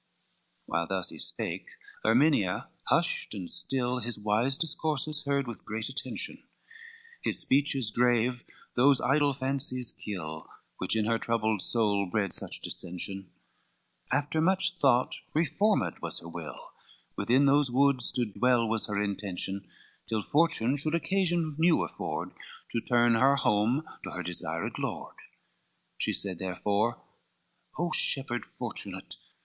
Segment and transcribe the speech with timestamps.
[0.01, 1.69] XIV While thus he spake,
[2.03, 6.41] Erminia hushed and still His wise discourses heard, with great attention,
[7.21, 8.43] His speeches grave
[8.75, 13.29] those idle fancies kill Which in her troubled soul bred such dissension;
[14.11, 16.59] After much thought reformed was her will,
[17.15, 19.69] Within those woods to dwell was her intention,
[20.07, 22.31] Till Fortune should occasion new afford,
[22.71, 25.13] To turn her home to her desired lord.
[25.19, 25.23] XV
[25.99, 27.03] She said therefore,
[27.77, 29.13] "O shepherd fortunate!